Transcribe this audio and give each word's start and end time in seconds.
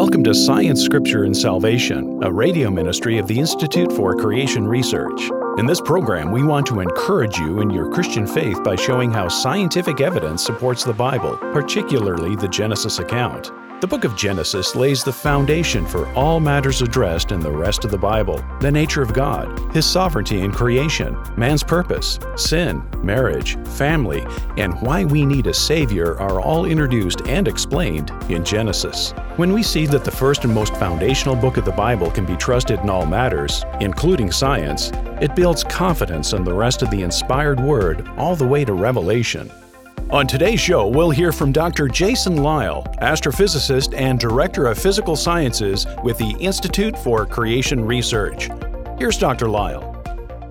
Welcome 0.00 0.22
to 0.24 0.32
Science, 0.32 0.80
Scripture, 0.80 1.24
and 1.24 1.36
Salvation, 1.36 2.22
a 2.22 2.32
radio 2.32 2.70
ministry 2.70 3.18
of 3.18 3.26
the 3.26 3.36
Institute 3.36 3.90
for 3.90 4.14
Creation 4.14 4.64
Research. 4.64 5.28
In 5.58 5.66
this 5.66 5.80
program, 5.80 6.30
we 6.30 6.44
want 6.44 6.68
to 6.68 6.78
encourage 6.78 7.36
you 7.36 7.60
in 7.60 7.70
your 7.70 7.90
Christian 7.90 8.24
faith 8.24 8.62
by 8.62 8.76
showing 8.76 9.10
how 9.10 9.26
scientific 9.26 10.00
evidence 10.00 10.44
supports 10.44 10.84
the 10.84 10.92
Bible, 10.92 11.36
particularly 11.52 12.36
the 12.36 12.46
Genesis 12.46 13.00
account. 13.00 13.50
The 13.80 13.86
book 13.86 14.02
of 14.02 14.16
Genesis 14.16 14.74
lays 14.74 15.04
the 15.04 15.12
foundation 15.12 15.86
for 15.86 16.12
all 16.14 16.40
matters 16.40 16.82
addressed 16.82 17.30
in 17.30 17.38
the 17.38 17.52
rest 17.52 17.84
of 17.84 17.92
the 17.92 17.98
Bible 17.98 18.44
the 18.58 18.72
nature 18.72 19.02
of 19.02 19.14
God, 19.14 19.72
His 19.72 19.86
sovereignty 19.86 20.40
in 20.40 20.50
creation, 20.50 21.16
man's 21.36 21.62
purpose, 21.62 22.18
sin, 22.34 22.82
marriage, 23.04 23.56
family, 23.76 24.26
and 24.56 24.74
why 24.82 25.04
we 25.04 25.24
need 25.24 25.46
a 25.46 25.54
Savior 25.54 26.18
are 26.18 26.40
all 26.40 26.64
introduced 26.64 27.20
and 27.28 27.46
explained 27.46 28.10
in 28.28 28.44
Genesis. 28.44 29.12
When 29.36 29.52
we 29.52 29.62
see 29.62 29.86
that 29.86 30.04
the 30.04 30.10
first 30.10 30.42
and 30.42 30.52
most 30.52 30.74
foundational 30.74 31.36
book 31.36 31.56
of 31.56 31.64
the 31.64 31.70
Bible 31.70 32.10
can 32.10 32.26
be 32.26 32.36
trusted 32.36 32.80
in 32.80 32.90
all 32.90 33.06
matters, 33.06 33.64
including 33.78 34.32
science, 34.32 34.90
it 35.20 35.36
builds 35.36 35.62
confidence 35.62 36.32
in 36.32 36.42
the 36.42 36.52
rest 36.52 36.82
of 36.82 36.90
the 36.90 37.02
inspired 37.02 37.60
Word 37.60 38.08
all 38.16 38.34
the 38.34 38.44
way 38.44 38.64
to 38.64 38.72
Revelation. 38.72 39.52
On 40.10 40.26
today's 40.26 40.58
show, 40.58 40.86
we'll 40.88 41.10
hear 41.10 41.32
from 41.32 41.52
Dr. 41.52 41.86
Jason 41.86 42.42
Lisle, 42.42 42.82
astrophysicist 43.02 43.94
and 43.94 44.18
Director 44.18 44.66
of 44.68 44.78
Physical 44.78 45.14
Sciences 45.16 45.86
with 46.02 46.16
the 46.16 46.34
Institute 46.40 46.96
for 46.96 47.26
Creation 47.26 47.84
Research. 47.84 48.48
Here's 48.96 49.18
Dr. 49.18 49.50
Lisle. 49.50 49.84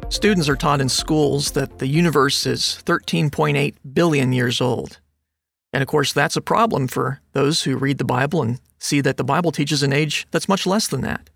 Students 0.09 0.47
are 0.47 0.55
taught 0.55 0.79
in 0.79 0.87
schools 0.87 1.53
that 1.53 1.79
the 1.79 1.87
universe 1.87 2.45
is 2.45 2.83
13.8 2.85 3.73
billion 3.93 4.31
years 4.31 4.61
old. 4.61 4.99
And 5.73 5.81
of 5.81 5.87
course, 5.87 6.13
that's 6.13 6.37
a 6.37 6.41
problem 6.41 6.87
for 6.87 7.19
those 7.33 7.63
who 7.63 7.77
read 7.77 7.97
the 7.97 8.05
Bible 8.05 8.43
and 8.43 8.59
see 8.77 9.01
that 9.01 9.17
the 9.17 9.23
Bible 9.23 9.51
teaches 9.51 9.81
an 9.81 9.91
age 9.91 10.27
that's 10.29 10.47
much 10.47 10.67
less 10.67 10.87
than 10.87 11.01
that. 11.01 11.31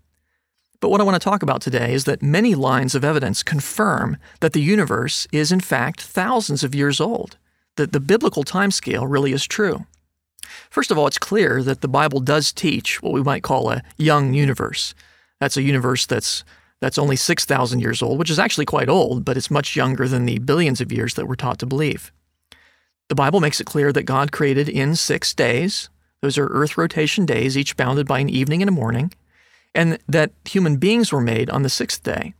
But 0.78 0.90
what 0.90 1.00
I 1.00 1.04
want 1.04 1.20
to 1.20 1.28
talk 1.28 1.42
about 1.42 1.60
today 1.60 1.92
is 1.92 2.04
that 2.04 2.22
many 2.22 2.54
lines 2.54 2.94
of 2.94 3.04
evidence 3.04 3.42
confirm 3.42 4.16
that 4.38 4.52
the 4.52 4.62
universe 4.62 5.26
is, 5.32 5.50
in 5.50 5.60
fact, 5.60 6.00
thousands 6.00 6.62
of 6.62 6.72
years 6.72 7.00
old 7.00 7.36
that 7.76 7.92
the 7.92 8.00
biblical 8.00 8.44
timescale 8.44 9.06
really 9.08 9.32
is 9.32 9.46
true. 9.46 9.86
First 10.70 10.90
of 10.90 10.98
all, 10.98 11.06
it's 11.06 11.18
clear 11.18 11.62
that 11.62 11.80
the 11.80 11.88
Bible 11.88 12.20
does 12.20 12.52
teach 12.52 13.02
what 13.02 13.12
we 13.12 13.22
might 13.22 13.42
call 13.42 13.70
a 13.70 13.82
young 13.96 14.34
universe. 14.34 14.94
That's 15.40 15.56
a 15.56 15.62
universe 15.62 16.06
that's 16.06 16.44
that's 16.80 16.98
only 16.98 17.14
6,000 17.14 17.78
years 17.78 18.02
old, 18.02 18.18
which 18.18 18.28
is 18.28 18.40
actually 18.40 18.64
quite 18.64 18.88
old, 18.88 19.24
but 19.24 19.36
it's 19.36 19.52
much 19.52 19.76
younger 19.76 20.08
than 20.08 20.26
the 20.26 20.40
billions 20.40 20.80
of 20.80 20.90
years 20.90 21.14
that 21.14 21.28
we're 21.28 21.36
taught 21.36 21.60
to 21.60 21.66
believe. 21.66 22.10
The 23.08 23.14
Bible 23.14 23.38
makes 23.38 23.60
it 23.60 23.66
clear 23.66 23.92
that 23.92 24.02
God 24.02 24.32
created 24.32 24.68
in 24.68 24.96
six 24.96 25.32
days. 25.32 25.90
Those 26.22 26.36
are 26.38 26.48
Earth 26.48 26.76
rotation 26.76 27.24
days, 27.24 27.56
each 27.56 27.76
bounded 27.76 28.08
by 28.08 28.18
an 28.18 28.28
evening 28.28 28.62
and 28.62 28.68
a 28.68 28.72
morning, 28.72 29.12
and 29.76 29.98
that 30.08 30.32
human 30.44 30.76
beings 30.76 31.12
were 31.12 31.20
made 31.20 31.48
on 31.50 31.62
the 31.62 31.68
sixth 31.68 32.02
day. 32.02 32.34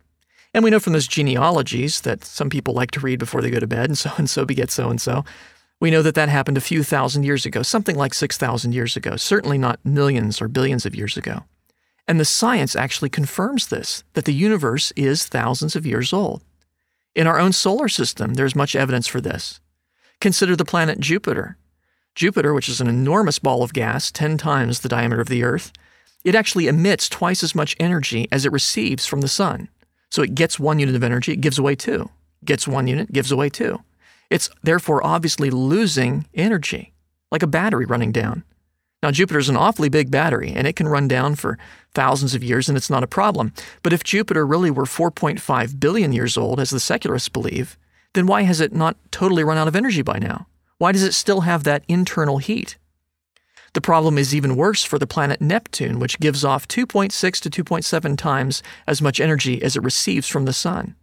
And 0.53 0.63
we 0.63 0.69
know 0.69 0.79
from 0.79 0.93
those 0.93 1.07
genealogies 1.07 2.01
that 2.01 2.23
some 2.23 2.49
people 2.49 2.73
like 2.73 2.91
to 2.91 2.99
read 2.99 3.19
before 3.19 3.41
they 3.41 3.49
go 3.49 3.59
to 3.59 3.67
bed, 3.67 3.89
and 3.89 3.97
so 3.97 4.11
and 4.17 4.29
so 4.29 4.45
beget 4.45 4.71
so 4.71 4.89
and 4.89 5.01
so. 5.01 5.25
We 5.79 5.91
know 5.91 6.01
that 6.01 6.15
that 6.15 6.29
happened 6.29 6.57
a 6.57 6.61
few 6.61 6.83
thousand 6.83 7.23
years 7.23 7.45
ago, 7.45 7.61
something 7.61 7.97
like 7.97 8.13
6,000 8.13 8.73
years 8.73 8.95
ago, 8.95 9.17
certainly 9.17 9.57
not 9.57 9.83
millions 9.83 10.41
or 10.41 10.47
billions 10.47 10.85
of 10.85 10.95
years 10.95 11.17
ago. 11.17 11.43
And 12.07 12.19
the 12.19 12.25
science 12.25 12.75
actually 12.75 13.09
confirms 13.09 13.67
this 13.67 14.03
that 14.13 14.25
the 14.25 14.33
universe 14.33 14.91
is 14.95 15.25
thousands 15.25 15.75
of 15.75 15.85
years 15.85 16.13
old. 16.13 16.41
In 17.15 17.27
our 17.27 17.39
own 17.39 17.53
solar 17.53 17.89
system, 17.89 18.35
there's 18.35 18.55
much 18.55 18.75
evidence 18.75 19.07
for 19.07 19.21
this. 19.21 19.59
Consider 20.21 20.55
the 20.55 20.65
planet 20.65 20.99
Jupiter. 20.99 21.57
Jupiter, 22.15 22.53
which 22.53 22.69
is 22.69 22.79
an 22.79 22.87
enormous 22.87 23.39
ball 23.39 23.63
of 23.63 23.73
gas, 23.73 24.11
10 24.11 24.37
times 24.37 24.79
the 24.79 24.89
diameter 24.89 25.21
of 25.21 25.27
the 25.29 25.43
Earth, 25.43 25.71
it 26.23 26.35
actually 26.35 26.67
emits 26.67 27.09
twice 27.09 27.43
as 27.43 27.55
much 27.55 27.75
energy 27.79 28.27
as 28.31 28.45
it 28.45 28.51
receives 28.51 29.05
from 29.05 29.21
the 29.21 29.27
sun. 29.27 29.67
So 30.13 30.21
it 30.21 30.35
gets 30.35 30.59
one 30.59 30.77
unit 30.77 30.93
of 30.93 31.03
energy, 31.03 31.31
it 31.33 31.41
gives 31.41 31.57
away 31.57 31.73
two. 31.73 32.07
Gets 32.45 32.67
one 32.67 32.85
unit, 32.85 33.11
gives 33.11 33.31
away 33.31 33.49
two. 33.49 33.79
It's 34.29 34.47
therefore 34.61 35.03
obviously 35.03 35.49
losing 35.49 36.27
energy, 36.35 36.93
like 37.31 37.41
a 37.41 37.47
battery 37.47 37.85
running 37.85 38.11
down. 38.11 38.43
Now, 39.01 39.09
Jupiter's 39.09 39.49
an 39.49 39.57
awfully 39.57 39.89
big 39.89 40.11
battery, 40.11 40.53
and 40.53 40.67
it 40.67 40.75
can 40.75 40.87
run 40.87 41.07
down 41.07 41.33
for 41.33 41.57
thousands 41.95 42.35
of 42.35 42.43
years, 42.43 42.69
and 42.69 42.77
it's 42.77 42.91
not 42.91 43.01
a 43.01 43.07
problem. 43.07 43.53
But 43.81 43.91
if 43.91 44.03
Jupiter 44.03 44.45
really 44.45 44.69
were 44.69 44.85
4.5 44.85 45.79
billion 45.79 46.13
years 46.13 46.37
old, 46.37 46.59
as 46.59 46.69
the 46.69 46.79
secularists 46.79 47.29
believe, 47.29 47.75
then 48.13 48.27
why 48.27 48.43
has 48.43 48.61
it 48.61 48.71
not 48.71 48.97
totally 49.09 49.43
run 49.43 49.57
out 49.57 49.67
of 49.67 49.75
energy 49.75 50.03
by 50.03 50.19
now? 50.19 50.45
Why 50.77 50.91
does 50.91 51.03
it 51.03 51.15
still 51.15 51.41
have 51.41 51.63
that 51.63 51.85
internal 51.87 52.37
heat? 52.37 52.77
The 53.73 53.81
problem 53.81 54.17
is 54.17 54.35
even 54.35 54.55
worse 54.55 54.83
for 54.83 54.99
the 54.99 55.07
planet 55.07 55.41
Neptune, 55.41 55.99
which 55.99 56.19
gives 56.19 56.45
off 56.45 56.67
2.6 56.67 57.49
to 57.49 57.63
2.7 57.63 58.17
times 58.17 58.61
as 58.85 59.01
much 59.01 59.19
energy 59.19 59.61
as 59.63 59.75
it 59.75 59.83
receives 59.83 60.27
from 60.27 60.45
the 60.45 60.53
Sun. 60.53 60.95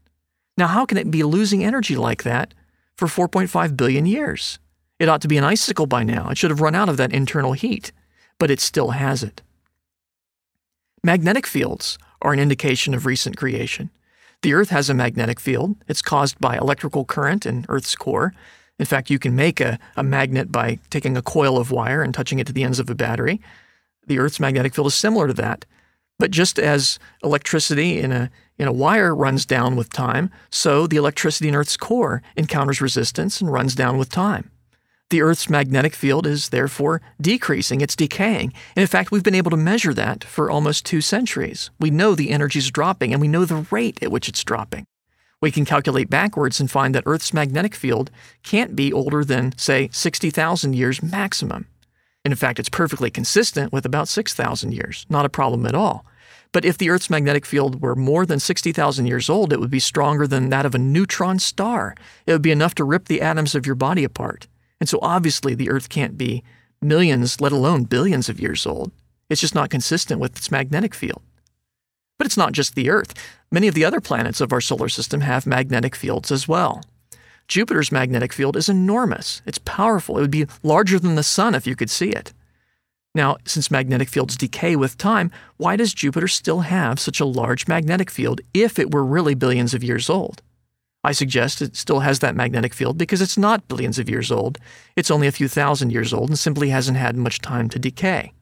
Now, 0.57 0.69
how 0.69 0.87
can 0.87 0.99
it 0.99 1.11
be 1.11 1.23
losing 1.23 1.65
energy 1.65 1.97
like 1.97 2.23
that 2.23 2.55
for 2.97 3.07
4.5 3.07 3.77
billion 3.77 4.07
years? 4.07 4.59
It 5.01 5.09
ought 5.09 5.23
to 5.23 5.29
be 5.29 5.39
an 5.39 5.45
icicle 5.45 5.87
by 5.87 6.05
now. 6.05 6.29
It 6.29 6.39
should 6.39 6.51
have 6.51 6.61
run 6.61 6.75
out 6.75 6.89
of 6.89 6.97
that 6.99 7.13
internal 7.13 7.55
heat, 7.55 7.91
but 8.39 8.51
it 8.51 8.61
still 8.61 8.91
has 8.91 9.23
it. 9.23 9.43
Magnetic 11.03 11.47
fields 11.47 11.99
are 12.23 12.33
an 12.33 12.39
indication 12.39 12.95
of 12.95 13.07
recent 13.07 13.37
creation. 13.37 13.91
The 14.43 14.53
Earth 14.53 14.71
has 14.71 14.89
a 14.89 14.95
magnetic 14.95 15.41
field. 15.41 15.77
It's 15.89 16.03
caused 16.03 16.39
by 16.39 16.57
electrical 16.57 17.05
current 17.05 17.47
in 17.47 17.67
Earth's 17.69 17.97
core, 17.97 18.35
in 18.81 18.87
fact, 18.87 19.11
you 19.11 19.19
can 19.19 19.37
make 19.37 19.61
a, 19.61 19.79
a 19.95 20.03
magnet 20.03 20.51
by 20.51 20.79
taking 20.89 21.15
a 21.15 21.21
coil 21.23 21.59
of 21.59 21.71
wire 21.71 22.03
and 22.03 22.15
touching 22.15 22.39
it 22.39 22.47
to 22.47 22.53
the 22.55 22.65
ends 22.65 22.81
of 22.81 22.89
a 22.89 22.95
battery. 22.95 23.39
The 24.07 24.19
Earth's 24.19 24.41
magnetic 24.41 24.75
field 24.75 24.87
is 24.87 24.95
similar 24.95 25.27
to 25.27 25.35
that. 25.35 25.67
But 26.19 26.31
just 26.31 26.59
as 26.59 26.99
electricity 27.23 28.01
in 28.01 28.11
a, 28.11 28.31
in 28.59 28.67
a 28.69 28.73
wire 28.73 29.15
runs 29.15 29.45
down 29.45 29.77
with 29.77 29.93
time, 29.93 30.31
so 30.49 30.87
the 30.87 30.97
electricity 30.97 31.47
in 31.47 31.55
Earth's 31.55 31.77
core 31.77 32.23
encounters 32.37 32.81
resistance 32.81 33.39
and 33.43 33.53
runs 33.53 33.75
down 33.75 33.99
with 33.99 34.09
time. 34.09 34.51
The 35.11 35.21
Earth's 35.21 35.51
magnetic 35.51 35.95
field 35.95 36.27
is 36.27 36.49
therefore 36.49 37.03
decreasing, 37.21 37.83
it's 37.83 37.97
decaying. 37.97 38.55
And 38.77 38.81
in 38.83 38.87
fact, 38.87 39.11
we've 39.11 39.23
been 39.23 39.35
able 39.35 39.51
to 39.51 39.59
measure 39.59 39.93
that 39.93 40.25
for 40.25 40.51
almost 40.51 40.87
two 40.87 41.03
centuries. 41.03 41.71
We 41.79 41.91
know 41.91 42.15
the 42.15 42.31
energy 42.31 42.61
is 42.61 42.71
dropping 42.71 43.13
and 43.13 43.21
we 43.21 43.29
know 43.29 43.45
the 43.45 43.67
rate 43.71 44.03
at 44.03 44.11
which 44.11 44.27
it's 44.27 44.43
dropping. 44.43 44.87
We 45.41 45.51
can 45.51 45.65
calculate 45.65 46.11
backwards 46.11 46.61
and 46.61 46.71
find 46.71 46.95
that 46.95 47.05
Earth's 47.07 47.33
magnetic 47.33 47.75
field 47.75 48.11
can't 48.43 48.77
be 48.77 48.93
older 48.93 49.25
than, 49.25 49.57
say, 49.57 49.89
60,000 49.93 50.75
years 50.75 51.03
maximum. 51.03 51.67
And 52.25 52.33
in 52.33 52.37
fact, 52.37 52.59
it's 52.59 52.69
perfectly 52.69 53.11
consistent 53.11 53.73
with 53.73 53.87
about 53.87 54.09
6,000 54.09 54.73
years, 54.73 55.07
not 55.09 55.25
a 55.25 55.31
problem 55.31 55.65
at 55.65 55.75
all. 55.75 56.05
But 56.53 56.65
if 56.65 56.77
the 56.77 56.91
Earth's 56.91 57.09
magnetic 57.09 57.47
field 57.47 57.81
were 57.81 57.95
more 57.95 58.27
than 58.27 58.41
60,000 58.41 59.07
years 59.07 59.31
old, 59.31 59.53
it 59.53 59.61
would 59.61 59.71
be 59.71 59.79
stronger 59.79 60.27
than 60.27 60.51
that 60.51 60.67
of 60.67 60.75
a 60.75 60.79
neutron 60.79 61.39
star. 61.39 61.95
It 62.27 62.33
would 62.33 62.43
be 62.43 62.51
enough 62.51 62.75
to 62.75 62.85
rip 62.85 63.07
the 63.07 63.23
atoms 63.23 63.55
of 63.55 63.67
your 63.67 63.77
body 63.77 64.05
apart. 64.05 64.49
And 64.81 64.89
so 64.89 64.99
obviously, 65.01 65.55
the 65.55 65.71
Earth 65.71 65.89
can't 65.89 66.19
be 66.19 66.43
millions, 66.83 67.41
let 67.41 67.53
alone 67.53 67.85
billions 67.85 68.29
of 68.29 68.41
years 68.41 68.67
old. 68.67 68.91
It's 69.29 69.41
just 69.41 69.55
not 69.55 69.71
consistent 69.71 70.21
with 70.21 70.37
its 70.37 70.51
magnetic 70.51 70.95
field. 70.95 71.23
But 72.21 72.27
it's 72.27 72.37
not 72.37 72.53
just 72.53 72.75
the 72.75 72.91
Earth. 72.91 73.15
Many 73.51 73.67
of 73.67 73.75
the 73.75 73.87
other 73.87 73.99
planets 73.99 74.43
of 74.43 74.53
our 74.53 74.61
solar 74.61 74.91
system 74.91 75.23
have 75.23 75.47
magnetic 75.47 75.97
fields 75.97 76.31
as 76.31 76.47
well. 76.47 76.83
Jupiter's 77.49 77.91
magnetic 77.91 78.35
field 78.35 78.59
is 78.59 78.69
enormous. 78.69 79.41
It's 79.47 79.57
powerful. 79.57 80.19
It 80.19 80.21
would 80.21 80.31
be 80.31 80.45
larger 80.63 80.99
than 80.99 81.15
the 81.15 81.23
sun 81.23 81.55
if 81.55 81.67
you 81.67 81.75
could 81.75 81.89
see 81.89 82.11
it. 82.11 82.35
Now, 83.15 83.39
since 83.47 83.71
magnetic 83.71 84.11
fields 84.11 84.37
decay 84.37 84.77
with 84.77 84.99
time, 84.99 85.31
why 85.57 85.77
does 85.77 85.95
Jupiter 85.95 86.29
still 86.29 86.61
have 86.61 87.01
such 87.01 87.21
a 87.21 87.25
large 87.25 87.67
magnetic 87.67 88.11
field 88.11 88.43
if 88.53 88.79
it 88.79 88.93
were 88.93 89.03
really 89.03 89.35
billions 89.35 89.73
of 89.73 89.83
years 89.83 90.11
old? 90.11 90.43
I 91.03 91.13
suggest 91.13 91.63
it 91.63 91.75
still 91.75 92.01
has 92.01 92.19
that 92.19 92.37
magnetic 92.37 92.75
field 92.75 92.99
because 92.99 93.23
it's 93.23 93.39
not 93.39 93.67
billions 93.67 93.99
of 93.99 94.11
years 94.11 94.31
old. 94.31 94.59
It's 94.95 95.11
only 95.11 95.27
a 95.27 95.33
few 95.33 95.49
thousand 95.49 95.91
years 95.91 96.13
old 96.13 96.29
and 96.29 96.39
simply 96.39 96.69
hasn't 96.69 96.99
had 96.99 97.17
much 97.17 97.41
time 97.41 97.71
to 97.71 97.79
decay. 97.79 98.35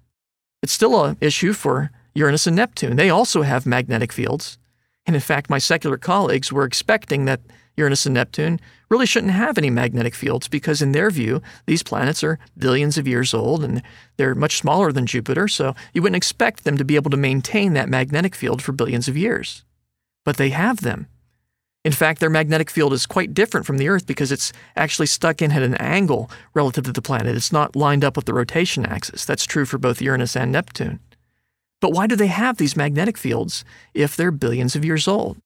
It's 0.64 0.72
still 0.72 1.04
an 1.04 1.16
issue 1.20 1.52
for 1.52 1.92
Uranus 2.18 2.48
and 2.48 2.56
Neptune. 2.56 2.96
They 2.96 3.10
also 3.10 3.42
have 3.42 3.64
magnetic 3.64 4.12
fields. 4.12 4.58
And 5.06 5.14
in 5.14 5.22
fact, 5.22 5.48
my 5.48 5.58
secular 5.58 5.96
colleagues 5.96 6.52
were 6.52 6.64
expecting 6.64 7.24
that 7.24 7.40
Uranus 7.76 8.06
and 8.06 8.14
Neptune 8.14 8.60
really 8.90 9.06
shouldn't 9.06 9.32
have 9.32 9.56
any 9.56 9.70
magnetic 9.70 10.14
fields 10.14 10.48
because, 10.48 10.82
in 10.82 10.92
their 10.92 11.10
view, 11.10 11.40
these 11.66 11.84
planets 11.84 12.24
are 12.24 12.40
billions 12.58 12.98
of 12.98 13.06
years 13.06 13.32
old 13.32 13.62
and 13.62 13.82
they're 14.16 14.34
much 14.34 14.58
smaller 14.58 14.90
than 14.90 15.06
Jupiter, 15.06 15.46
so 15.46 15.76
you 15.94 16.02
wouldn't 16.02 16.16
expect 16.16 16.64
them 16.64 16.76
to 16.76 16.84
be 16.84 16.96
able 16.96 17.10
to 17.10 17.16
maintain 17.16 17.74
that 17.74 17.88
magnetic 17.88 18.34
field 18.34 18.60
for 18.60 18.72
billions 18.72 19.06
of 19.06 19.16
years. 19.16 19.64
But 20.24 20.38
they 20.38 20.50
have 20.50 20.80
them. 20.80 21.06
In 21.84 21.92
fact, 21.92 22.18
their 22.18 22.28
magnetic 22.28 22.68
field 22.68 22.92
is 22.92 23.06
quite 23.06 23.32
different 23.32 23.64
from 23.64 23.78
the 23.78 23.88
Earth 23.88 24.06
because 24.06 24.32
it's 24.32 24.52
actually 24.74 25.06
stuck 25.06 25.40
in 25.40 25.52
at 25.52 25.62
an 25.62 25.76
angle 25.76 26.30
relative 26.52 26.84
to 26.84 26.92
the 26.92 27.00
planet. 27.00 27.36
It's 27.36 27.52
not 27.52 27.76
lined 27.76 28.04
up 28.04 28.16
with 28.16 28.24
the 28.26 28.34
rotation 28.34 28.84
axis. 28.84 29.24
That's 29.24 29.46
true 29.46 29.64
for 29.64 29.78
both 29.78 30.02
Uranus 30.02 30.36
and 30.36 30.50
Neptune. 30.50 30.98
But 31.80 31.92
why 31.92 32.06
do 32.06 32.16
they 32.16 32.26
have 32.26 32.56
these 32.56 32.76
magnetic 32.76 33.16
fields 33.16 33.64
if 33.94 34.16
they're 34.16 34.30
billions 34.30 34.74
of 34.74 34.84
years 34.84 35.06
old? 35.06 35.38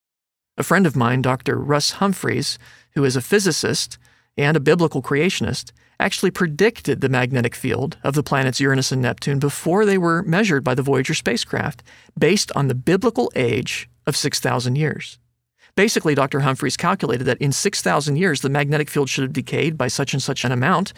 A 0.57 0.63
friend 0.63 0.87
of 0.87 0.97
mine, 0.97 1.23
Dr. 1.23 1.59
Russ 1.59 1.93
Humphreys, 1.93 2.59
who 2.95 3.05
is 3.05 3.17
a 3.17 3.23
physicist 3.23 3.99
and 4.37 4.57
a 4.57 4.61
biblical 4.61 5.03
creationist, 5.03 5.73
actually 6.01 6.31
predicted 6.31 7.01
the 7.01 7.09
magnetic 7.09 7.55
field 7.55 7.97
of 8.03 8.15
the 8.15 8.23
planets 8.23 8.61
Uranus 8.61 8.93
and 8.93 9.03
Neptune 9.03 9.39
before 9.39 9.85
they 9.85 9.99
were 9.99 10.23
measured 10.23 10.65
by 10.65 10.75
the 10.75 10.83
Voyager 10.83 11.15
spacecraft 11.15 11.83
based 12.19 12.51
on 12.57 12.69
the 12.69 12.75
biblical 12.75 13.31
age 13.35 13.89
of 14.07 14.17
6,000 14.17 14.77
years. 14.77 15.19
Basically, 15.75 16.15
Dr. 16.15 16.41
Humphreys 16.41 16.77
calculated 16.77 17.25
that 17.25 17.41
in 17.41 17.53
6,000 17.53 18.17
years, 18.17 18.41
the 18.41 18.51
magnetic 18.51 18.91
field 18.91 19.09
should 19.09 19.23
have 19.23 19.33
decayed 19.33 19.79
by 19.79 19.89
such 19.89 20.13
and 20.13 20.23
such 20.23 20.45
an 20.45 20.53
amount, 20.53 20.93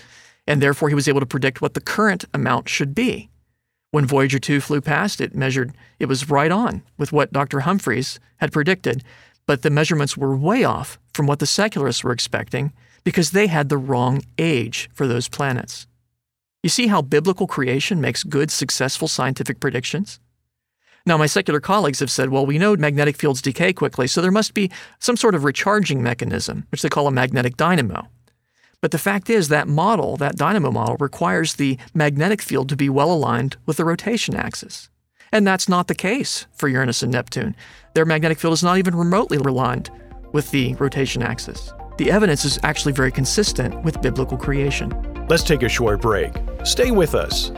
and 0.47 0.61
therefore 0.61 0.89
he 0.89 0.95
was 0.95 1.07
able 1.07 1.21
to 1.21 1.27
predict 1.27 1.61
what 1.61 1.75
the 1.75 1.81
current 1.81 2.25
amount 2.35 2.69
should 2.69 2.95
be. 2.95 3.29
When 3.95 4.07
Voyager 4.07 4.41
2 4.41 4.61
flew 4.61 4.81
past, 4.81 5.21
it 5.21 5.37
measured, 5.37 5.73
it 6.01 6.07
was 6.07 6.29
right 6.29 6.51
on 6.51 6.83
with 6.99 7.13
what 7.13 7.33
Dr. 7.33 7.61
Humphreys 7.61 8.19
had 8.39 8.51
predicted, 8.51 9.05
but 9.47 9.63
the 9.63 9.71
measurements 9.71 10.17
were 10.17 10.37
way 10.37 10.65
off 10.65 10.99
from 11.13 11.29
what 11.29 11.39
the 11.39 11.47
secularists 11.47 12.03
were 12.03 12.11
expecting 12.11 12.73
because 13.05 13.31
they 13.31 13.47
had 13.47 13.69
the 13.69 13.79
wrong 13.79 14.25
age 14.37 14.91
for 14.93 15.07
those 15.07 15.29
planets. 15.29 15.87
You 16.65 16.71
see 16.71 16.89
how 16.89 17.03
biblical 17.03 17.47
creation 17.47 18.01
makes 18.01 18.25
good, 18.25 18.51
successful 18.51 19.07
scientific 19.07 19.61
predictions? 19.61 20.19
Now, 21.07 21.17
my 21.17 21.27
secular 21.27 21.61
colleagues 21.61 22.01
have 22.01 22.11
said, 22.11 22.31
well, 22.31 22.47
we 22.47 22.59
know 22.59 22.75
magnetic 22.75 23.15
fields 23.15 23.41
decay 23.41 23.73
quickly, 23.73 24.09
so 24.09 24.21
there 24.21 24.33
must 24.33 24.55
be 24.55 24.73
some 24.99 25.17
sort 25.17 25.37
of 25.37 25.45
recharging 25.45 26.03
mechanism, 26.03 26.67
which 26.73 26.83
they 26.83 26.89
call 26.89 27.07
a 27.07 27.13
magnetic 27.13 27.57
dynamo. 27.57 28.09
But 28.85 28.91
the 28.91 28.99
fact 28.99 29.31
is, 29.31 29.49
that 29.49 29.67
model, 29.67 30.19
that 30.19 30.37
dynamo 30.37 30.71
model, 30.71 30.99
requires 31.01 31.55
the 31.55 31.79
magnetic 31.95 32.43
field 32.43 32.69
to 32.69 32.77
be 32.77 32.91
well 32.91 33.11
aligned 33.11 33.57
with 33.65 33.79
the 33.79 33.85
rotation 33.87 34.37
axis. 34.37 34.91
And 35.33 35.47
that's 35.47 35.71
not 35.71 35.89
the 35.89 35.95
case 35.95 36.45
for 36.53 36.69
Uranus 36.69 37.03
and 37.03 37.11
Neptune. 37.11 37.57
Their 37.95 38.05
magnetic 38.05 38.39
field 38.39 38.53
is 38.53 38.63
not 38.63 38.77
even 38.77 38.95
remotely 38.95 39.39
aligned 39.39 39.89
with 40.35 40.51
the 40.51 40.75
rotation 40.75 41.23
axis. 41.23 41.73
The 41.97 42.11
evidence 42.11 42.45
is 42.45 42.59
actually 42.63 42.93
very 42.93 43.11
consistent 43.11 43.83
with 43.85 44.03
biblical 44.03 44.37
creation. 44.37 44.93
Let's 45.31 45.45
take 45.45 45.63
a 45.63 45.69
short 45.71 46.03
break. 46.03 46.35
Stay 46.65 46.91
with 46.91 47.15
us. 47.15 47.53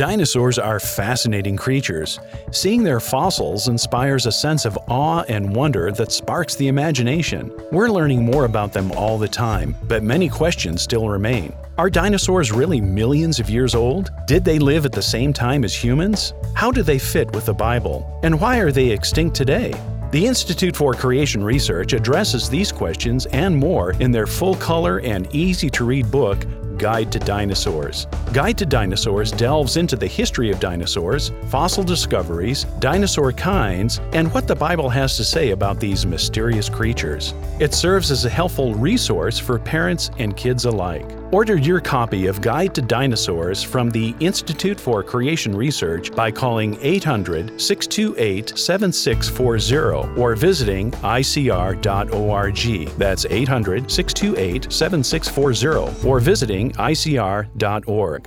Dinosaurs 0.00 0.58
are 0.58 0.80
fascinating 0.80 1.58
creatures. 1.58 2.20
Seeing 2.52 2.82
their 2.82 3.00
fossils 3.00 3.68
inspires 3.68 4.24
a 4.24 4.32
sense 4.32 4.64
of 4.64 4.78
awe 4.88 5.24
and 5.28 5.54
wonder 5.54 5.92
that 5.92 6.10
sparks 6.10 6.54
the 6.54 6.68
imagination. 6.68 7.52
We're 7.70 7.90
learning 7.90 8.24
more 8.24 8.46
about 8.46 8.72
them 8.72 8.92
all 8.92 9.18
the 9.18 9.28
time, 9.28 9.76
but 9.88 10.02
many 10.02 10.30
questions 10.30 10.80
still 10.80 11.10
remain. 11.10 11.54
Are 11.76 11.90
dinosaurs 11.90 12.50
really 12.50 12.80
millions 12.80 13.40
of 13.40 13.50
years 13.50 13.74
old? 13.74 14.10
Did 14.26 14.42
they 14.42 14.58
live 14.58 14.86
at 14.86 14.92
the 14.92 15.02
same 15.02 15.34
time 15.34 15.64
as 15.64 15.74
humans? 15.74 16.32
How 16.54 16.70
do 16.70 16.82
they 16.82 16.98
fit 16.98 17.30
with 17.32 17.44
the 17.44 17.52
Bible? 17.52 18.18
And 18.22 18.40
why 18.40 18.56
are 18.60 18.72
they 18.72 18.88
extinct 18.88 19.36
today? 19.36 19.74
The 20.12 20.26
Institute 20.26 20.74
for 20.74 20.94
Creation 20.94 21.44
Research 21.44 21.92
addresses 21.92 22.48
these 22.48 22.72
questions 22.72 23.26
and 23.26 23.54
more 23.54 23.92
in 24.00 24.10
their 24.10 24.26
full 24.26 24.56
color 24.56 25.00
and 25.00 25.32
easy 25.32 25.68
to 25.70 25.84
read 25.84 26.10
book, 26.10 26.44
Guide 26.80 27.12
to 27.12 27.18
Dinosaurs. 27.18 28.06
Guide 28.32 28.56
to 28.56 28.64
Dinosaurs 28.64 29.32
delves 29.32 29.76
into 29.76 29.96
the 29.96 30.06
history 30.06 30.50
of 30.50 30.60
dinosaurs, 30.60 31.30
fossil 31.48 31.84
discoveries, 31.84 32.64
dinosaur 32.78 33.32
kinds, 33.32 34.00
and 34.14 34.32
what 34.32 34.48
the 34.48 34.56
Bible 34.56 34.88
has 34.88 35.18
to 35.18 35.22
say 35.22 35.50
about 35.50 35.78
these 35.78 36.06
mysterious 36.06 36.70
creatures. 36.70 37.34
It 37.58 37.74
serves 37.74 38.10
as 38.10 38.24
a 38.24 38.30
helpful 38.30 38.74
resource 38.74 39.38
for 39.38 39.58
parents 39.58 40.10
and 40.18 40.34
kids 40.34 40.64
alike. 40.64 41.19
Order 41.32 41.56
your 41.56 41.80
copy 41.80 42.26
of 42.26 42.40
Guide 42.40 42.74
to 42.74 42.82
Dinosaurs 42.82 43.62
from 43.62 43.88
the 43.88 44.16
Institute 44.18 44.80
for 44.80 45.04
Creation 45.04 45.54
Research 45.54 46.10
by 46.10 46.28
calling 46.32 46.76
800 46.80 47.60
628 47.60 48.58
7640 48.58 50.20
or 50.20 50.34
visiting 50.34 50.90
icr.org. 50.90 52.58
That's 52.98 53.26
800 53.26 53.88
628 53.88 54.72
7640 54.72 56.08
or 56.08 56.18
visiting 56.18 56.72
icr.org. 56.72 58.26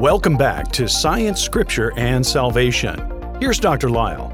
Welcome 0.00 0.38
back 0.38 0.72
to 0.72 0.88
Science, 0.88 1.42
Scripture, 1.42 1.92
and 1.98 2.26
Salvation. 2.26 3.36
Here's 3.38 3.60
Dr. 3.60 3.90
Lisle. 3.90 4.32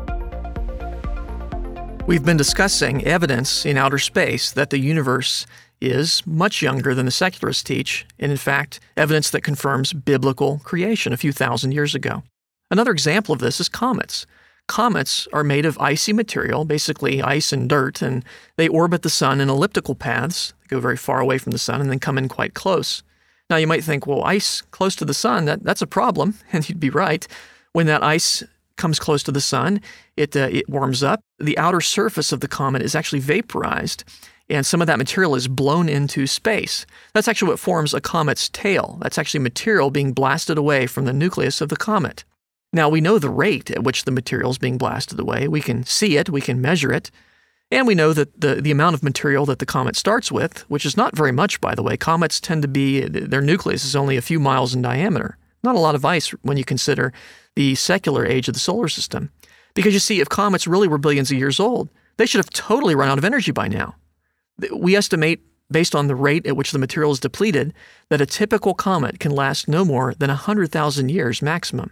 We've 2.06 2.24
been 2.24 2.36
discussing 2.36 3.04
evidence 3.04 3.66
in 3.66 3.76
outer 3.78 3.98
space 3.98 4.52
that 4.52 4.70
the 4.70 4.78
universe 4.78 5.46
is 5.90 6.26
much 6.26 6.62
younger 6.62 6.94
than 6.94 7.06
the 7.06 7.12
secularists 7.12 7.62
teach, 7.62 8.06
and 8.18 8.30
in 8.30 8.38
fact, 8.38 8.80
evidence 8.96 9.30
that 9.30 9.42
confirms 9.42 9.92
biblical 9.92 10.60
creation 10.64 11.12
a 11.12 11.16
few 11.16 11.32
thousand 11.32 11.72
years 11.72 11.94
ago. 11.94 12.22
Another 12.70 12.90
example 12.90 13.32
of 13.32 13.40
this 13.40 13.60
is 13.60 13.68
comets. 13.68 14.26
Comets 14.66 15.28
are 15.32 15.44
made 15.44 15.66
of 15.66 15.78
icy 15.78 16.12
material, 16.12 16.64
basically 16.64 17.20
ice 17.20 17.52
and 17.52 17.68
dirt, 17.68 18.00
and 18.00 18.24
they 18.56 18.68
orbit 18.68 19.02
the 19.02 19.10
sun 19.10 19.40
in 19.40 19.50
elliptical 19.50 19.94
paths. 19.94 20.54
They 20.62 20.74
go 20.74 20.80
very 20.80 20.96
far 20.96 21.20
away 21.20 21.38
from 21.38 21.52
the 21.52 21.58
sun 21.58 21.80
and 21.80 21.90
then 21.90 21.98
come 21.98 22.16
in 22.16 22.28
quite 22.28 22.54
close. 22.54 23.02
Now, 23.50 23.56
you 23.56 23.66
might 23.66 23.84
think, 23.84 24.06
well, 24.06 24.24
ice 24.24 24.62
close 24.62 24.96
to 24.96 25.04
the 25.04 25.12
sun, 25.12 25.44
that, 25.44 25.62
that's 25.62 25.82
a 25.82 25.86
problem, 25.86 26.34
and 26.52 26.66
you'd 26.68 26.80
be 26.80 26.90
right. 26.90 27.26
When 27.72 27.86
that 27.86 28.02
ice 28.02 28.42
comes 28.76 28.98
close 28.98 29.22
to 29.24 29.32
the 29.32 29.40
sun, 29.40 29.80
it, 30.16 30.34
uh, 30.34 30.48
it 30.50 30.68
warms 30.68 31.02
up. 31.02 31.20
The 31.38 31.58
outer 31.58 31.80
surface 31.80 32.32
of 32.32 32.40
the 32.40 32.48
comet 32.48 32.82
is 32.82 32.94
actually 32.94 33.20
vaporized, 33.20 34.04
and 34.48 34.66
some 34.66 34.80
of 34.80 34.86
that 34.86 34.98
material 34.98 35.34
is 35.34 35.48
blown 35.48 35.88
into 35.88 36.26
space. 36.26 36.86
That's 37.12 37.28
actually 37.28 37.50
what 37.50 37.58
forms 37.58 37.94
a 37.94 38.00
comet's 38.00 38.48
tail. 38.48 38.98
That's 39.00 39.18
actually 39.18 39.40
material 39.40 39.90
being 39.90 40.12
blasted 40.12 40.58
away 40.58 40.86
from 40.86 41.04
the 41.06 41.12
nucleus 41.12 41.60
of 41.60 41.70
the 41.70 41.76
comet. 41.76 42.24
Now, 42.72 42.88
we 42.88 43.00
know 43.00 43.18
the 43.18 43.30
rate 43.30 43.70
at 43.70 43.84
which 43.84 44.04
the 44.04 44.10
material 44.10 44.50
is 44.50 44.58
being 44.58 44.78
blasted 44.78 45.18
away. 45.18 45.48
We 45.48 45.60
can 45.60 45.84
see 45.84 46.16
it, 46.16 46.28
we 46.28 46.40
can 46.40 46.60
measure 46.60 46.92
it, 46.92 47.10
and 47.70 47.86
we 47.86 47.94
know 47.94 48.12
that 48.12 48.40
the, 48.40 48.56
the 48.56 48.70
amount 48.70 48.94
of 48.94 49.02
material 49.02 49.46
that 49.46 49.58
the 49.58 49.66
comet 49.66 49.96
starts 49.96 50.30
with, 50.30 50.60
which 50.68 50.84
is 50.84 50.96
not 50.96 51.16
very 51.16 51.32
much, 51.32 51.60
by 51.60 51.74
the 51.74 51.82
way, 51.82 51.96
comets 51.96 52.40
tend 52.40 52.62
to 52.62 52.68
be, 52.68 53.00
their 53.00 53.40
nucleus 53.40 53.84
is 53.84 53.96
only 53.96 54.16
a 54.16 54.22
few 54.22 54.38
miles 54.38 54.74
in 54.74 54.82
diameter. 54.82 55.38
Not 55.62 55.76
a 55.76 55.80
lot 55.80 55.94
of 55.94 56.04
ice 56.04 56.28
when 56.42 56.56
you 56.56 56.64
consider 56.64 57.12
the 57.56 57.74
secular 57.74 58.26
age 58.26 58.48
of 58.48 58.54
the 58.54 58.60
solar 58.60 58.88
system. 58.88 59.30
Because 59.74 59.94
you 59.94 60.00
see, 60.00 60.20
if 60.20 60.28
comets 60.28 60.66
really 60.66 60.88
were 60.88 60.98
billions 60.98 61.30
of 61.30 61.38
years 61.38 61.58
old, 61.58 61.88
they 62.16 62.26
should 62.26 62.38
have 62.38 62.50
totally 62.50 62.94
run 62.94 63.08
out 63.08 63.18
of 63.18 63.24
energy 63.24 63.50
by 63.50 63.66
now. 63.66 63.96
We 64.72 64.96
estimate, 64.96 65.40
based 65.70 65.94
on 65.94 66.06
the 66.06 66.14
rate 66.14 66.46
at 66.46 66.56
which 66.56 66.72
the 66.72 66.78
material 66.78 67.12
is 67.12 67.20
depleted, 67.20 67.74
that 68.08 68.20
a 68.20 68.26
typical 68.26 68.74
comet 68.74 69.18
can 69.18 69.32
last 69.32 69.68
no 69.68 69.84
more 69.84 70.14
than 70.14 70.28
100,000 70.28 71.08
years 71.08 71.42
maximum. 71.42 71.90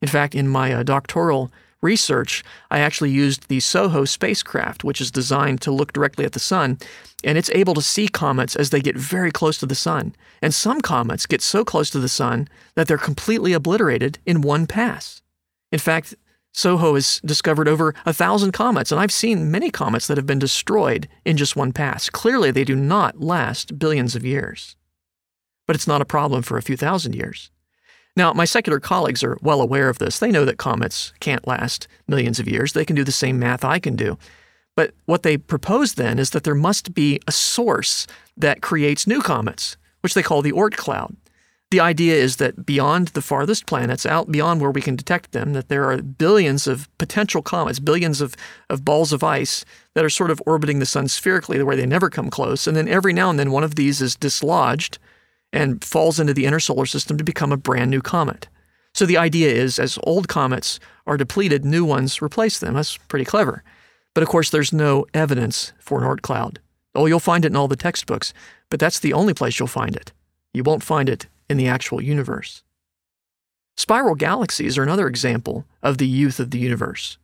In 0.00 0.08
fact, 0.08 0.34
in 0.34 0.48
my 0.48 0.72
uh, 0.72 0.82
doctoral 0.82 1.50
research, 1.82 2.42
I 2.70 2.80
actually 2.80 3.10
used 3.10 3.48
the 3.48 3.60
SOHO 3.60 4.04
spacecraft, 4.04 4.84
which 4.84 5.00
is 5.00 5.10
designed 5.10 5.60
to 5.62 5.70
look 5.70 5.92
directly 5.92 6.24
at 6.24 6.32
the 6.32 6.40
sun, 6.40 6.78
and 7.22 7.36
it's 7.38 7.50
able 7.50 7.74
to 7.74 7.82
see 7.82 8.08
comets 8.08 8.56
as 8.56 8.70
they 8.70 8.80
get 8.80 8.96
very 8.96 9.30
close 9.30 9.58
to 9.58 9.66
the 9.66 9.74
sun. 9.74 10.14
And 10.42 10.54
some 10.54 10.80
comets 10.80 11.26
get 11.26 11.42
so 11.42 11.64
close 11.64 11.90
to 11.90 11.98
the 11.98 12.08
sun 12.08 12.48
that 12.74 12.88
they're 12.88 12.98
completely 12.98 13.52
obliterated 13.52 14.18
in 14.26 14.40
one 14.40 14.66
pass. 14.66 15.22
In 15.72 15.78
fact, 15.78 16.14
SOHO 16.56 16.94
has 16.94 17.20
discovered 17.22 17.68
over 17.68 17.94
a 18.06 18.14
thousand 18.14 18.52
comets, 18.52 18.90
and 18.90 18.98
I've 18.98 19.12
seen 19.12 19.50
many 19.50 19.70
comets 19.70 20.06
that 20.06 20.16
have 20.16 20.24
been 20.24 20.38
destroyed 20.38 21.06
in 21.22 21.36
just 21.36 21.54
one 21.54 21.70
pass. 21.70 22.08
Clearly, 22.08 22.50
they 22.50 22.64
do 22.64 22.74
not 22.74 23.20
last 23.20 23.78
billions 23.78 24.16
of 24.16 24.24
years. 24.24 24.74
But 25.66 25.76
it's 25.76 25.86
not 25.86 26.00
a 26.00 26.06
problem 26.06 26.42
for 26.42 26.56
a 26.56 26.62
few 26.62 26.76
thousand 26.78 27.14
years. 27.14 27.50
Now, 28.16 28.32
my 28.32 28.46
secular 28.46 28.80
colleagues 28.80 29.22
are 29.22 29.36
well 29.42 29.60
aware 29.60 29.90
of 29.90 29.98
this. 29.98 30.18
They 30.18 30.30
know 30.30 30.46
that 30.46 30.56
comets 30.56 31.12
can't 31.20 31.46
last 31.46 31.88
millions 32.08 32.40
of 32.40 32.48
years. 32.48 32.72
They 32.72 32.86
can 32.86 32.96
do 32.96 33.04
the 33.04 33.12
same 33.12 33.38
math 33.38 33.62
I 33.62 33.78
can 33.78 33.94
do. 33.94 34.16
But 34.76 34.94
what 35.04 35.24
they 35.24 35.36
propose 35.36 35.94
then 35.94 36.18
is 36.18 36.30
that 36.30 36.44
there 36.44 36.54
must 36.54 36.94
be 36.94 37.20
a 37.26 37.32
source 37.32 38.06
that 38.34 38.62
creates 38.62 39.06
new 39.06 39.20
comets, 39.20 39.76
which 40.00 40.14
they 40.14 40.22
call 40.22 40.40
the 40.40 40.52
Oort 40.52 40.76
cloud. 40.76 41.16
The 41.76 41.82
idea 41.82 42.14
is 42.14 42.36
that 42.36 42.64
beyond 42.64 43.08
the 43.08 43.20
farthest 43.20 43.66
planets, 43.66 44.06
out 44.06 44.32
beyond 44.32 44.62
where 44.62 44.70
we 44.70 44.80
can 44.80 44.96
detect 44.96 45.32
them, 45.32 45.52
that 45.52 45.68
there 45.68 45.84
are 45.90 46.00
billions 46.00 46.66
of 46.66 46.88
potential 46.96 47.42
comets, 47.42 47.80
billions 47.80 48.22
of, 48.22 48.34
of 48.70 48.82
balls 48.82 49.12
of 49.12 49.22
ice 49.22 49.62
that 49.92 50.02
are 50.02 50.08
sort 50.08 50.30
of 50.30 50.40
orbiting 50.46 50.78
the 50.78 50.86
sun 50.86 51.06
spherically, 51.06 51.62
where 51.62 51.76
they 51.76 51.84
never 51.84 52.08
come 52.08 52.30
close. 52.30 52.66
And 52.66 52.74
then 52.74 52.88
every 52.88 53.12
now 53.12 53.28
and 53.28 53.38
then 53.38 53.50
one 53.50 53.62
of 53.62 53.74
these 53.74 54.00
is 54.00 54.16
dislodged 54.16 54.98
and 55.52 55.84
falls 55.84 56.18
into 56.18 56.32
the 56.32 56.46
inner 56.46 56.60
solar 56.60 56.86
system 56.86 57.18
to 57.18 57.24
become 57.24 57.52
a 57.52 57.58
brand 57.58 57.90
new 57.90 58.00
comet. 58.00 58.48
So 58.94 59.04
the 59.04 59.18
idea 59.18 59.52
is 59.52 59.78
as 59.78 59.98
old 60.04 60.28
comets 60.28 60.80
are 61.06 61.18
depleted, 61.18 61.66
new 61.66 61.84
ones 61.84 62.22
replace 62.22 62.58
them. 62.58 62.72
That's 62.72 62.96
pretty 62.96 63.26
clever. 63.26 63.62
But 64.14 64.22
of 64.22 64.30
course, 64.30 64.48
there's 64.48 64.72
no 64.72 65.04
evidence 65.12 65.74
for 65.78 66.02
an 66.02 66.08
Oort 66.08 66.22
cloud. 66.22 66.58
Oh, 66.94 67.04
you'll 67.04 67.20
find 67.20 67.44
it 67.44 67.48
in 67.48 67.56
all 67.56 67.68
the 67.68 67.76
textbooks, 67.76 68.32
but 68.70 68.80
that's 68.80 69.00
the 69.00 69.12
only 69.12 69.34
place 69.34 69.58
you'll 69.58 69.68
find 69.68 69.94
it. 69.94 70.14
You 70.54 70.62
won't 70.62 70.82
find 70.82 71.10
it 71.10 71.26
in 71.48 71.56
the 71.56 71.68
actual 71.68 72.00
universe. 72.00 72.62
Spiral 73.76 74.14
galaxies 74.14 74.78
are 74.78 74.82
another 74.82 75.06
example 75.06 75.64
of 75.82 75.98
the 75.98 76.08
youth 76.08 76.40
of 76.40 76.50
the 76.50 76.58
universe. 76.58 77.18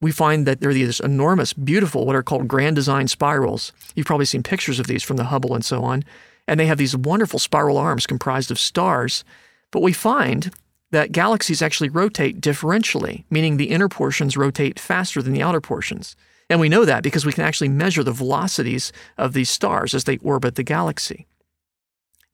We 0.00 0.12
find 0.12 0.46
that 0.46 0.60
there 0.60 0.70
are 0.70 0.74
these 0.74 1.00
enormous, 1.00 1.52
beautiful, 1.52 2.06
what 2.06 2.16
are 2.16 2.22
called 2.22 2.48
grand 2.48 2.76
design 2.76 3.08
spirals. 3.08 3.72
You've 3.94 4.06
probably 4.06 4.26
seen 4.26 4.42
pictures 4.42 4.78
of 4.78 4.86
these 4.86 5.02
from 5.02 5.16
the 5.16 5.24
Hubble 5.24 5.54
and 5.54 5.64
so 5.64 5.82
on 5.82 6.04
and 6.50 6.58
they 6.58 6.66
have 6.66 6.78
these 6.78 6.96
wonderful 6.96 7.38
spiral 7.38 7.78
arms 7.78 8.08
comprised 8.08 8.50
of 8.50 8.58
stars. 8.58 9.24
But 9.70 9.82
we 9.82 9.92
find 9.92 10.52
that 10.90 11.12
galaxies 11.12 11.62
actually 11.62 11.90
rotate 11.90 12.40
differentially, 12.40 13.22
meaning 13.30 13.56
the 13.56 13.70
inner 13.70 13.88
portions 13.88 14.36
rotate 14.36 14.80
faster 14.80 15.22
than 15.22 15.32
the 15.32 15.42
outer 15.42 15.60
portions. 15.60 16.16
And 16.50 16.58
we 16.58 16.68
know 16.68 16.84
that 16.84 17.04
because 17.04 17.24
we 17.24 17.32
can 17.32 17.44
actually 17.44 17.68
measure 17.68 18.02
the 18.02 18.10
velocities 18.10 18.92
of 19.16 19.32
these 19.32 19.48
stars 19.48 19.94
as 19.94 20.04
they 20.04 20.16
orbit 20.18 20.56
the 20.56 20.64
galaxy. 20.64 21.28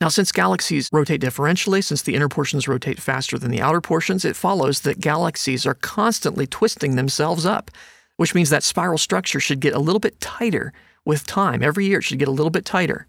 Now, 0.00 0.08
since 0.08 0.30
galaxies 0.30 0.90
rotate 0.92 1.22
differentially, 1.22 1.82
since 1.82 2.02
the 2.02 2.14
inner 2.14 2.28
portions 2.28 2.68
rotate 2.68 3.00
faster 3.00 3.38
than 3.38 3.50
the 3.50 3.62
outer 3.62 3.80
portions, 3.80 4.26
it 4.26 4.36
follows 4.36 4.80
that 4.80 5.00
galaxies 5.00 5.64
are 5.64 5.74
constantly 5.74 6.46
twisting 6.46 6.96
themselves 6.96 7.46
up, 7.46 7.70
which 8.18 8.34
means 8.34 8.50
that 8.50 8.62
spiral 8.62 8.98
structure 8.98 9.40
should 9.40 9.60
get 9.60 9.74
a 9.74 9.78
little 9.78 10.00
bit 10.00 10.20
tighter 10.20 10.74
with 11.06 11.26
time. 11.26 11.62
Every 11.62 11.86
year 11.86 12.00
it 12.00 12.02
should 12.02 12.18
get 12.18 12.28
a 12.28 12.32
little 12.32 12.50
bit 12.50 12.66
tighter. 12.66 13.06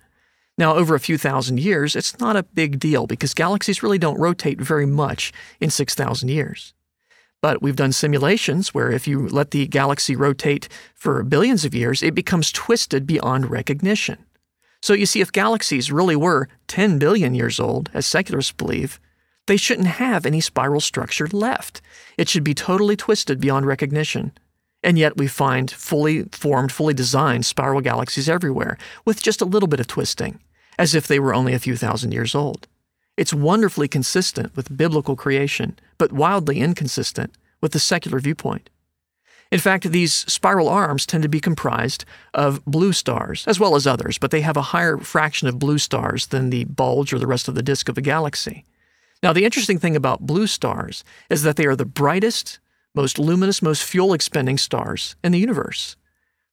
Now, 0.58 0.76
over 0.76 0.96
a 0.96 1.00
few 1.00 1.18
thousand 1.18 1.60
years, 1.60 1.94
it's 1.96 2.20
not 2.20 2.38
a 2.38 2.44
big 2.44 2.80
deal 2.80 3.06
because 3.06 3.34
galaxies 3.34 3.84
really 3.84 4.00
don't 4.00 4.20
rotate 4.20 4.60
very 4.60 4.86
much 4.86 5.34
in 5.60 5.70
6,000 5.70 6.30
years. 6.30 6.74
But 7.42 7.62
we've 7.62 7.76
done 7.76 7.92
simulations 7.92 8.74
where 8.74 8.90
if 8.90 9.08
you 9.08 9.28
let 9.28 9.52
the 9.52 9.68
galaxy 9.68 10.16
rotate 10.16 10.70
for 10.96 11.22
billions 11.22 11.66
of 11.66 11.76
years, 11.76 12.02
it 12.02 12.16
becomes 12.16 12.52
twisted 12.52 13.06
beyond 13.06 13.52
recognition. 13.52 14.18
So 14.82 14.94
you 14.94 15.06
see, 15.06 15.22
if 15.22 15.32
galaxies 15.32 15.92
really 15.92 16.16
were 16.16 16.48
10 16.68 17.00
billion 17.00 17.34
years 17.34 17.60
old, 17.60 17.90
as 17.94 18.06
secularists 18.06 18.52
believe, 18.52 19.00
they 19.48 19.58
shouldn't 19.58 19.88
have 19.88 20.26
any 20.26 20.42
spiral 20.42 20.82
structure 20.82 21.28
left. 21.32 21.82
It 22.18 22.30
should 22.30 22.44
be 22.44 22.54
totally 22.54 22.96
twisted 22.96 23.40
beyond 23.40 23.66
recognition. 23.66 24.34
And 24.84 24.98
yet 24.98 25.18
we 25.18 25.28
find 25.28 25.72
fully 25.72 26.24
formed, 26.32 26.72
fully 26.72 26.94
designed 26.94 27.46
spiral 27.46 27.82
galaxies 27.82 28.30
everywhere, 28.30 28.78
with 29.06 29.24
just 29.24 29.42
a 29.42 29.46
little 29.46 29.68
bit 29.68 29.80
of 29.80 29.88
twisting, 29.88 30.40
as 30.78 30.94
if 30.94 31.08
they 31.08 31.20
were 31.20 31.34
only 31.34 31.54
a 31.54 31.60
few 31.60 31.76
thousand 31.76 32.12
years 32.12 32.36
old. 32.36 32.68
It's 33.16 33.34
wonderfully 33.34 33.88
consistent 33.88 34.56
with 34.56 34.78
biblical 34.78 35.16
creation, 35.16 35.80
but 35.98 36.12
wildly 36.12 36.60
inconsistent 36.60 37.34
with 37.62 37.72
the 37.72 37.80
secular 37.80 38.20
viewpoint. 38.20 38.70
In 39.52 39.60
fact, 39.60 39.92
these 39.92 40.14
spiral 40.14 40.68
arms 40.68 41.06
tend 41.06 41.24
to 41.24 41.30
be 41.30 41.40
comprised 41.40 42.04
of 42.34 42.64
blue 42.66 42.92
stars, 42.92 43.46
as 43.48 43.60
well 43.60 43.76
as 43.76 43.88
others, 43.88 44.18
but 44.18 44.32
they 44.32 44.42
have 44.42 44.58
a 44.58 44.62
higher 44.74 44.98
fraction 44.98 45.48
of 45.48 45.60
blue 45.60 45.78
stars 45.78 46.28
than 46.28 46.50
the 46.50 46.66
bulge 46.66 47.14
or 47.14 47.20
the 47.20 47.28
rest 47.28 47.48
of 47.48 47.56
the 47.56 47.64
disk 47.64 47.88
of 47.88 47.98
a 47.98 48.02
galaxy. 48.02 48.66
Now, 49.24 49.34
the 49.34 49.46
interesting 49.46 49.80
thing 49.80 49.96
about 49.96 50.28
blue 50.28 50.48
stars 50.48 51.04
is 51.30 51.44
that 51.44 51.56
they 51.56 51.66
are 51.66 51.76
the 51.76 51.86
brightest, 51.86 52.60
most 52.94 53.18
luminous, 53.18 53.62
most 53.62 53.84
fuel 53.84 54.14
expending 54.14 54.58
stars 54.58 55.16
in 55.24 55.32
the 55.32 55.40
universe. 55.40 55.96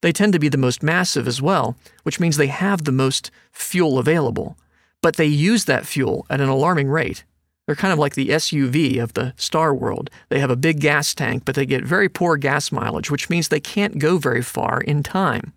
They 0.01 0.13
tend 0.13 0.33
to 0.35 0.39
be 0.39 0.49
the 0.49 0.59
most 0.59 0.83
massive 0.83 1.27
as 1.27 1.43
well, 1.43 1.77
which 2.05 2.21
means 2.21 2.37
they 2.37 2.47
have 2.47 2.85
the 2.85 2.93
most 2.93 3.31
fuel 3.53 3.99
available, 3.99 4.57
but 5.03 5.17
they 5.17 5.27
use 5.27 5.65
that 5.65 5.87
fuel 5.87 6.27
at 6.31 6.41
an 6.41 6.49
alarming 6.49 6.89
rate. 6.89 7.25
They're 7.66 7.76
kind 7.76 7.92
of 7.92 7.99
like 7.99 8.14
the 8.14 8.28
SUV 8.28 9.02
of 9.02 9.14
the 9.14 9.33
star 9.37 9.75
world. 9.75 10.11
They 10.28 10.38
have 10.40 10.50
a 10.50 10.56
big 10.56 10.80
gas 10.80 11.14
tank, 11.14 11.44
but 11.44 11.54
they 11.54 11.64
get 11.64 11.85
very 11.85 12.09
poor 12.09 12.37
gas 12.37 12.71
mileage, 12.71 13.11
which 13.11 13.30
means 13.30 13.49
they 13.49 13.61
can't 13.61 13.99
go 13.99 14.18
very 14.18 14.42
far 14.42 14.80
in 14.80 15.02
time. 15.02 15.54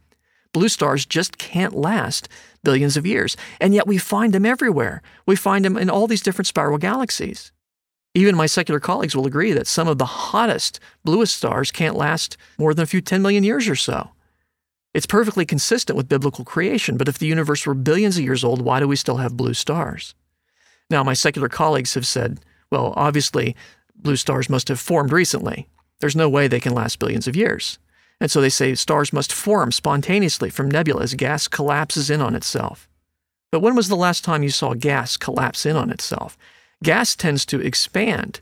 Blue 0.53 0.69
stars 0.69 1.05
just 1.05 1.37
can't 1.37 1.75
last 1.75 2.29
billions 2.63 2.97
of 2.97 3.05
years, 3.05 3.35
and 3.59 3.73
yet 3.73 3.87
we 3.87 3.97
find 3.97 4.33
them 4.33 4.45
everywhere. 4.45 5.01
We 5.25 5.35
find 5.35 5.65
them 5.65 5.77
in 5.77 5.89
all 5.89 6.07
these 6.07 6.21
different 6.21 6.47
spiral 6.47 6.77
galaxies. 6.77 7.51
Even 8.15 8.35
my 8.35 8.45
secular 8.45 8.79
colleagues 8.79 9.15
will 9.15 9.27
agree 9.27 9.51
that 9.51 9.67
some 9.67 9.87
of 9.87 9.97
the 9.97 10.05
hottest, 10.05 10.79
bluest 11.03 11.35
stars 11.35 11.71
can't 11.71 11.95
last 11.95 12.37
more 12.57 12.73
than 12.73 12.83
a 12.83 12.87
few 12.87 13.01
10 13.01 13.21
million 13.21 13.43
years 13.43 13.67
or 13.67 13.75
so. 13.75 14.11
It's 14.93 15.05
perfectly 15.05 15.45
consistent 15.45 15.95
with 15.95 16.09
biblical 16.09 16.43
creation, 16.43 16.97
but 16.97 17.07
if 17.07 17.19
the 17.19 17.27
universe 17.27 17.67
were 17.67 17.75
billions 17.75 18.17
of 18.17 18.23
years 18.23 18.43
old, 18.43 18.61
why 18.61 18.79
do 18.79 18.87
we 18.87 18.95
still 18.95 19.17
have 19.17 19.37
blue 19.37 19.53
stars? 19.53 20.15
Now, 20.89 21.03
my 21.03 21.13
secular 21.13 21.49
colleagues 21.49 21.93
have 21.95 22.07
said, 22.07 22.39
well, 22.71 22.93
obviously, 22.95 23.55
blue 23.95 24.15
stars 24.15 24.49
must 24.49 24.67
have 24.67 24.79
formed 24.79 25.11
recently. 25.11 25.67
There's 25.99 26.15
no 26.15 26.29
way 26.29 26.47
they 26.47 26.59
can 26.59 26.73
last 26.73 26.99
billions 26.99 27.27
of 27.27 27.35
years. 27.35 27.79
And 28.19 28.31
so 28.31 28.41
they 28.41 28.49
say 28.49 28.73
stars 28.75 29.13
must 29.13 29.33
form 29.33 29.71
spontaneously 29.71 30.49
from 30.49 30.71
nebula 30.71 31.03
as 31.03 31.13
gas 31.13 31.47
collapses 31.47 32.09
in 32.09 32.21
on 32.21 32.35
itself. 32.35 32.87
But 33.51 33.61
when 33.61 33.75
was 33.75 33.87
the 33.87 33.95
last 33.95 34.23
time 34.23 34.43
you 34.43 34.49
saw 34.49 34.73
gas 34.73 35.17
collapse 35.17 35.65
in 35.65 35.75
on 35.75 35.89
itself? 35.89 36.37
Gas 36.83 37.15
tends 37.15 37.45
to 37.47 37.61
expand 37.61 38.41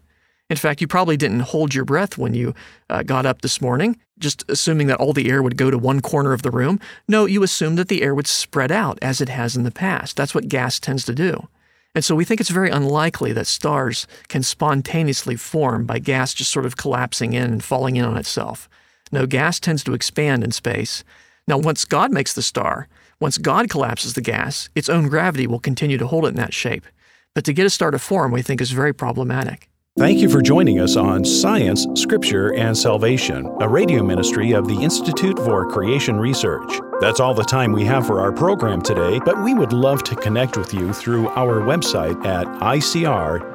in 0.50 0.58
fact, 0.58 0.80
you 0.80 0.88
probably 0.88 1.18
didn't 1.18 1.40
hold 1.42 1.74
your 1.74 1.86
breath 1.86 2.18
when 2.18 2.36
you 2.36 2.54
uh, 2.90 3.02
got 3.02 3.26
up 3.26 3.42
this 3.42 3.62
morning, 3.62 3.98
just 4.20 4.44
assuming 4.48 4.88
that 4.88 5.00
all 5.00 5.12
the 5.12 5.30
air 5.30 5.42
would 5.42 5.58
go 5.58 5.72
to 5.72 5.78
one 5.78 6.02
corner 6.02 6.34
of 6.34 6.44
the 6.44 6.52
room. 6.52 6.80
No, 7.08 7.26
you 7.26 7.42
assumed 7.42 7.80
that 7.80 7.88
the 7.88 8.04
air 8.04 8.14
would 8.14 8.28
spread 8.28 8.72
out 8.72 9.00
as 9.02 9.22
it 9.22 9.30
has 9.30 9.56
in 9.56 9.64
the 9.64 9.72
past. 9.72 10.16
That's 10.16 10.36
what 10.36 10.48
gas 10.48 10.80
tends 10.80 11.04
to 11.06 11.16
do. 11.16 11.48
And 11.96 12.04
so 12.04 12.14
we 12.14 12.26
think 12.26 12.42
it's 12.42 12.50
very 12.50 12.70
unlikely 12.70 13.32
that 13.34 13.48
stars 13.48 14.06
can 14.28 14.44
spontaneously 14.44 15.38
form 15.38 15.86
by 15.86 15.98
gas 15.98 16.34
just 16.34 16.52
sort 16.52 16.66
of 16.66 16.76
collapsing 16.76 17.34
in 17.34 17.54
and 17.54 17.64
falling 17.64 17.96
in 17.96 18.04
on 18.04 18.18
itself. 18.18 18.68
No, 19.14 19.26
gas 19.26 19.62
tends 19.62 19.84
to 19.86 19.94
expand 19.94 20.44
in 20.44 20.52
space. 20.52 21.06
Now, 21.48 21.58
once 21.58 21.86
God 21.86 22.12
makes 22.12 22.34
the 22.34 22.42
star, 22.42 22.90
once 23.22 23.38
God 23.38 23.70
collapses 23.70 24.14
the 24.14 24.22
gas, 24.22 24.70
its 24.76 24.90
own 24.90 25.08
gravity 25.08 25.48
will 25.48 25.60
continue 25.60 25.98
to 25.98 26.08
hold 26.08 26.26
it 26.26 26.30
in 26.30 26.36
that 26.36 26.54
shape. 26.54 26.86
But 27.34 27.46
to 27.46 27.54
get 27.54 27.66
a 27.66 27.70
star 27.70 27.92
to 27.92 28.00
form, 28.00 28.32
we 28.32 28.42
think 28.42 28.60
is 28.60 28.72
very 28.72 28.94
problematic. 28.94 29.70
Thank 29.98 30.20
you 30.20 30.28
for 30.28 30.42
joining 30.42 30.82
us 30.82 30.98
on 30.98 31.24
Science, 31.24 31.88
Scripture, 31.96 32.54
and 32.56 32.78
Salvation, 32.78 33.50
a 33.62 33.70
radio 33.70 34.04
ministry 34.04 34.52
of 34.52 34.68
the 34.68 34.76
Institute 34.76 35.40
for 35.40 35.66
Creation 35.72 36.18
Research. 36.18 36.70
That's 37.00 37.22
all 37.22 37.34
the 37.34 37.46
time 37.46 37.72
we 37.72 37.86
have 37.86 38.06
for 38.06 38.20
our 38.20 38.34
program 38.34 38.82
today, 38.82 39.22
but 39.24 39.42
we 39.42 39.54
would 39.54 39.72
love 39.72 40.04
to 40.04 40.16
connect 40.18 40.58
with 40.58 40.74
you 40.74 40.92
through 40.92 41.30
our 41.30 41.62
website 41.62 42.26
at 42.26 42.46
icr.org. 42.46 43.46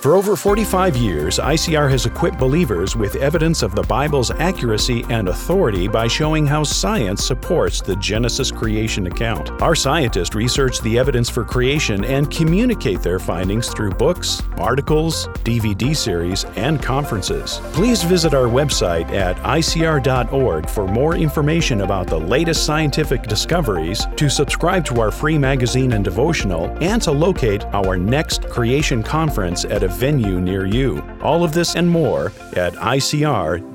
For 0.00 0.16
over 0.16 0.34
45 0.34 0.96
years, 0.96 1.38
ICR 1.38 1.90
has 1.90 2.06
equipped 2.06 2.38
believers 2.38 2.96
with 2.96 3.16
evidence 3.16 3.62
of 3.62 3.74
the 3.74 3.82
Bible's 3.82 4.30
accuracy 4.30 5.04
and 5.10 5.28
authority 5.28 5.88
by 5.88 6.08
showing 6.08 6.46
how 6.46 6.64
science 6.64 7.22
supports 7.22 7.82
the 7.82 7.96
Genesis 7.96 8.50
creation 8.50 9.08
account. 9.08 9.50
Our 9.60 9.74
scientists 9.74 10.34
research 10.34 10.80
the 10.80 10.98
evidence 10.98 11.28
for 11.28 11.44
creation 11.44 12.02
and 12.06 12.30
communicate 12.30 13.02
their 13.02 13.18
findings 13.18 13.68
through 13.74 13.90
books, 13.90 14.40
articles, 14.56 15.26
DVD 15.44 15.94
series, 15.94 16.46
and 16.56 16.82
conferences. 16.82 17.60
Please 17.74 18.02
visit 18.02 18.32
our 18.32 18.48
website 18.48 19.10
at 19.10 19.36
icr.org 19.40 20.66
for 20.66 20.88
more 20.88 21.14
information 21.14 21.82
about 21.82 22.06
the 22.06 22.18
latest 22.18 22.64
scientific 22.64 23.24
discoveries, 23.24 24.06
to 24.16 24.30
subscribe 24.30 24.86
to 24.86 24.98
our 24.98 25.10
free 25.10 25.36
magazine 25.36 25.92
and 25.92 26.06
devotional, 26.06 26.74
and 26.80 27.02
to 27.02 27.12
locate 27.12 27.66
our 27.74 27.98
next 27.98 28.48
creation 28.48 29.02
conference 29.02 29.66
at 29.66 29.82
a 29.82 29.89
venue 29.90 30.40
near 30.40 30.66
you. 30.66 31.02
All 31.22 31.44
of 31.44 31.52
this 31.52 31.74
and 31.74 31.88
more 31.88 32.32
at 32.56 32.74
icr.org. 32.74 33.66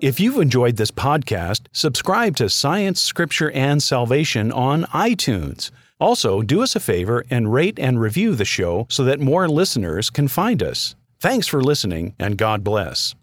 If 0.00 0.18
you've 0.18 0.38
enjoyed 0.38 0.76
this 0.76 0.90
podcast, 0.90 1.66
subscribe 1.72 2.36
to 2.36 2.48
Science, 2.48 3.00
Scripture, 3.00 3.52
and 3.52 3.82
Salvation 3.82 4.50
on 4.50 4.84
iTunes. 4.86 5.70
Also, 6.00 6.42
do 6.42 6.62
us 6.62 6.74
a 6.74 6.80
favor 6.80 7.24
and 7.30 7.52
rate 7.52 7.78
and 7.78 8.00
review 8.00 8.34
the 8.34 8.44
show 8.44 8.86
so 8.90 9.04
that 9.04 9.20
more 9.20 9.48
listeners 9.48 10.10
can 10.10 10.26
find 10.26 10.60
us. 10.60 10.96
Thanks 11.20 11.46
for 11.46 11.62
listening, 11.62 12.16
and 12.18 12.36
God 12.36 12.64
bless. 12.64 13.14